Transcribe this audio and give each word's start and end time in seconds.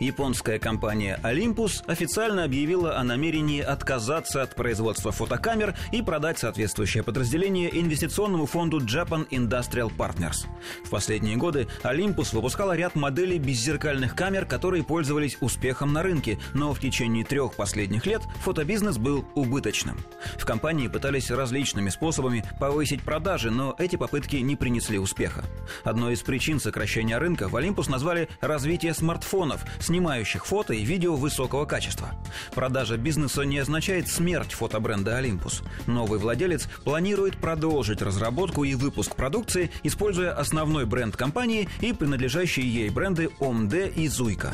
японская 0.00 0.58
компания 0.58 1.20
Olympus 1.22 1.82
официально 1.86 2.44
объявила 2.44 2.98
о 2.98 3.04
намерении 3.04 3.60
отказаться 3.60 4.42
от 4.42 4.54
производства 4.54 5.12
фотокамер 5.12 5.74
и 5.92 6.02
продать 6.02 6.38
соответствующее 6.38 7.02
подразделение 7.02 7.80
инвестиционному 7.80 8.46
фонду 8.46 8.78
Japan 8.78 9.28
Industrial 9.30 9.90
Partners. 9.94 10.46
В 10.84 10.90
последние 10.90 11.36
годы 11.36 11.68
Olympus 11.82 12.34
выпускала 12.34 12.76
ряд 12.76 12.94
моделей 12.94 13.38
беззеркальных 13.38 14.14
камер, 14.14 14.46
которые 14.46 14.84
пользовались 14.84 15.38
успехом 15.40 15.92
на 15.92 16.02
рынке, 16.02 16.38
но 16.54 16.72
в 16.72 16.80
течение 16.80 17.24
трех 17.24 17.54
последних 17.54 18.06
лет 18.06 18.22
фотобизнес 18.42 18.98
был 18.98 19.24
убыточным. 19.34 19.98
В 20.38 20.44
компании 20.44 20.88
пытались 20.88 21.30
различными 21.30 21.90
способами 21.90 22.44
повысить 22.60 23.02
продажи, 23.02 23.50
но 23.50 23.74
эти 23.78 23.96
попытки 23.96 24.36
не 24.36 24.56
принесли 24.56 24.98
успеха. 24.98 25.44
Одной 25.84 26.14
из 26.14 26.22
причин 26.22 26.60
сокращения 26.60 27.18
рынка 27.18 27.48
в 27.48 27.56
Olympus 27.56 27.90
назвали 27.90 28.28
развитие 28.40 28.94
смартфонов, 28.94 29.64
снимающих 29.80 30.46
фото 30.46 30.72
и 30.74 30.84
видео 30.84 31.16
высокого 31.16 31.64
качества. 31.64 32.10
Продажа 32.54 32.96
бизнеса 32.96 33.42
не 33.42 33.58
означает 33.58 34.08
смерть 34.08 34.52
фотобренда 34.52 35.20
Olympus. 35.20 35.62
Новый 35.86 36.18
владелец 36.18 36.68
планирует 36.84 37.36
продолжить 37.38 38.02
разработку 38.02 38.64
и 38.64 38.74
выпуск 38.74 39.14
продукции, 39.14 39.70
используя 39.82 40.32
основной 40.32 40.86
бренд 40.86 41.16
компании 41.16 41.68
и 41.80 41.92
принадлежащие 41.92 42.66
ей 42.66 42.90
бренды 42.90 43.30
OMD 43.40 43.92
и 43.94 44.06
Zuika. 44.06 44.52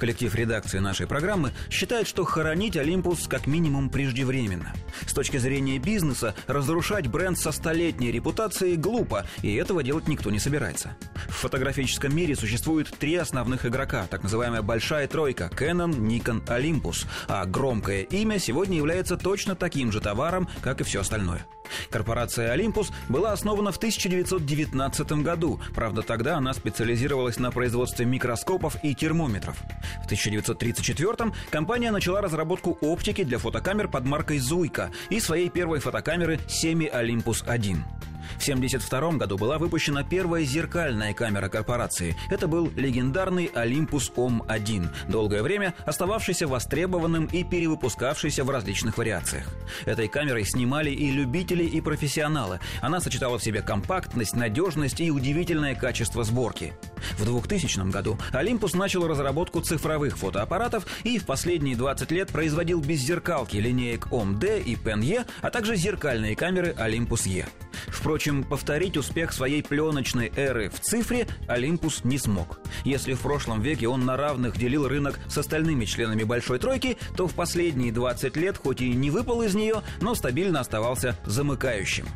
Коллектив 0.00 0.34
редакции 0.34 0.78
нашей 0.78 1.06
программы 1.06 1.52
считает, 1.68 2.08
что 2.08 2.24
хоронить 2.24 2.78
Олимпус 2.78 3.28
как 3.28 3.46
минимум 3.46 3.90
преждевременно. 3.90 4.72
С 5.06 5.12
точки 5.12 5.36
зрения 5.36 5.78
бизнеса, 5.78 6.34
разрушать 6.46 7.06
бренд 7.06 7.38
со 7.38 7.52
столетней 7.52 8.10
репутацией 8.10 8.76
глупо, 8.76 9.26
и 9.42 9.54
этого 9.54 9.82
делать 9.82 10.08
никто 10.08 10.30
не 10.30 10.38
собирается. 10.38 10.96
В 11.28 11.34
фотографическом 11.34 12.16
мире 12.16 12.34
существует 12.34 12.88
три 12.98 13.14
основных 13.16 13.66
игрока, 13.66 14.06
так 14.08 14.22
называемая 14.22 14.62
«большая 14.62 15.06
тройка»— 15.06 15.50
Canon, 15.54 15.94
Nikon, 15.94 16.46
Olympus, 16.46 17.04
а 17.28 17.44
громкое 17.44 18.02
имя 18.04 18.38
сегодня 18.38 18.78
является 18.78 19.18
точно 19.18 19.54
таким 19.54 19.92
же 19.92 20.00
товаром, 20.00 20.48
как 20.62 20.80
и 20.80 20.84
все 20.84 21.02
остальное— 21.02 21.46
Корпорация 21.90 22.52
«Олимпус» 22.52 22.90
была 23.08 23.32
основана 23.32 23.72
в 23.72 23.76
1919 23.76 25.12
году. 25.22 25.60
Правда, 25.74 26.02
тогда 26.02 26.36
она 26.36 26.52
специализировалась 26.54 27.38
на 27.38 27.50
производстве 27.50 28.06
микроскопов 28.06 28.76
и 28.82 28.94
термометров. 28.94 29.56
В 30.02 30.04
1934 30.06 31.32
компания 31.50 31.90
начала 31.90 32.20
разработку 32.20 32.78
оптики 32.80 33.24
для 33.24 33.38
фотокамер 33.38 33.88
под 33.88 34.04
маркой 34.04 34.38
«Зуйка» 34.38 34.90
и 35.08 35.20
своей 35.20 35.50
первой 35.50 35.80
фотокамеры 35.80 36.40
«Семи 36.48 36.86
Олимпус 36.86 37.42
1». 37.42 37.99
В 38.40 38.42
1972 38.42 39.18
году 39.18 39.36
была 39.36 39.58
выпущена 39.58 40.02
первая 40.02 40.44
зеркальная 40.44 41.12
камера 41.12 41.50
корпорации. 41.50 42.16
Это 42.30 42.48
был 42.48 42.72
легендарный 42.74 43.50
Olympus 43.54 44.10
OM-1, 44.16 44.88
долгое 45.10 45.42
время 45.42 45.74
остававшийся 45.84 46.48
востребованным 46.48 47.26
и 47.26 47.44
перевыпускавшийся 47.44 48.42
в 48.44 48.48
различных 48.48 48.96
вариациях. 48.96 49.46
Этой 49.84 50.08
камерой 50.08 50.46
снимали 50.46 50.90
и 50.90 51.10
любители, 51.10 51.64
и 51.64 51.82
профессионалы. 51.82 52.60
Она 52.80 53.00
сочетала 53.00 53.38
в 53.38 53.44
себе 53.44 53.60
компактность, 53.60 54.34
надежность 54.34 55.00
и 55.00 55.10
удивительное 55.10 55.74
качество 55.74 56.24
сборки. 56.24 56.72
В 57.18 57.26
2000 57.26 57.90
году 57.90 58.18
Olympus 58.32 58.74
начал 58.74 59.06
разработку 59.06 59.60
цифровых 59.60 60.16
фотоаппаратов 60.16 60.86
и 61.04 61.18
в 61.18 61.26
последние 61.26 61.76
20 61.76 62.10
лет 62.10 62.30
производил 62.30 62.80
беззеркалки 62.80 63.58
линеек 63.58 64.06
OM-D 64.06 64.60
и 64.60 64.76
Pen-E, 64.76 65.26
а 65.42 65.50
также 65.50 65.76
зеркальные 65.76 66.36
камеры 66.36 66.74
Olympus 66.78 67.28
E. 67.28 67.44
Впрочем, 67.88 68.44
повторить 68.44 68.96
успех 68.96 69.32
своей 69.32 69.62
пленочной 69.62 70.32
эры 70.36 70.70
в 70.70 70.80
цифре 70.80 71.26
Олимпус 71.48 72.04
не 72.04 72.18
смог. 72.18 72.60
Если 72.84 73.14
в 73.14 73.20
прошлом 73.20 73.60
веке 73.60 73.88
он 73.88 74.04
на 74.04 74.16
равных 74.16 74.56
делил 74.56 74.88
рынок 74.88 75.18
с 75.28 75.38
остальными 75.38 75.84
членами 75.84 76.24
Большой 76.24 76.58
Тройки, 76.58 76.96
то 77.16 77.26
в 77.26 77.34
последние 77.34 77.92
20 77.92 78.36
лет 78.36 78.56
хоть 78.56 78.80
и 78.80 78.92
не 78.92 79.10
выпал 79.10 79.42
из 79.42 79.54
нее, 79.54 79.82
но 80.00 80.14
стабильно 80.14 80.60
оставался 80.60 81.16
замыкающим. 81.24 82.06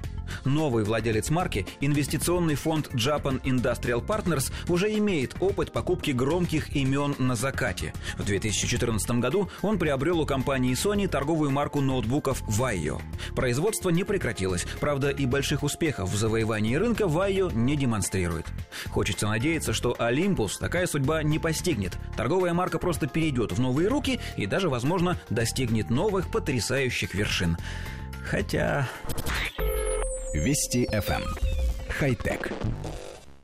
Новый 0.45 0.85
владелец 0.85 1.31
марки, 1.31 1.67
инвестиционный 1.81 2.55
фонд 2.55 2.89
Japan 2.95 3.41
Industrial 3.43 4.05
Partners, 4.05 4.53
уже 4.69 4.93
имеет 4.99 5.37
опыт 5.41 5.73
покупки 5.73 6.11
громких 6.11 6.75
имен 6.77 7.15
на 7.19 7.35
закате. 7.35 7.93
В 8.17 8.25
2014 8.25 9.11
году 9.13 9.49
он 9.63 9.79
приобрел 9.79 10.21
у 10.21 10.27
компании 10.27 10.75
Sony 10.75 11.09
торговую 11.09 11.51
марку 11.51 11.81
ноутбуков 11.81 12.43
Vaio. 12.43 13.01
Производство 13.35 13.91
не 13.91 14.05
прекратилось, 14.05 14.67
правда 14.81 15.11
и 15.11 15.27
больших 15.27 15.63
успехов 15.63 16.11
в 16.11 16.17
завоевании 16.17 16.77
рынка 16.77 17.05
Vaio 17.05 17.55
не 17.55 17.77
демонстрирует. 17.77 18.47
Хочется 18.91 19.27
надеяться, 19.29 19.73
что 19.73 19.97
Olympus 19.99 20.53
такая 20.59 20.87
судьба 20.87 21.23
не 21.23 21.39
постигнет. 21.39 21.97
Торговая 22.17 22.55
марка 22.55 22.79
просто 22.79 23.07
перейдет 23.07 23.53
в 23.53 23.61
новые 23.61 23.89
руки 23.89 24.21
и 24.37 24.47
даже, 24.47 24.69
возможно, 24.69 25.19
достигнет 25.31 25.91
новых 25.91 26.31
потрясающих 26.31 27.15
вершин. 27.15 27.57
Хотя... 28.25 28.89
Вести 30.35 30.89
FM. 30.91 31.23
Эм. 31.23 31.25
Хай-тек. 31.89 32.51